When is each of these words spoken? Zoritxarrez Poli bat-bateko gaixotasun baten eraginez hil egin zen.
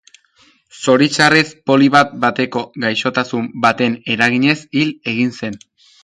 Zoritxarrez 0.83 1.43
Poli 1.71 1.89
bat-bateko 1.95 2.63
gaixotasun 2.85 3.49
baten 3.65 3.97
eraginez 4.15 4.57
hil 4.81 4.89
egin 5.13 5.29
zen. 5.41 5.59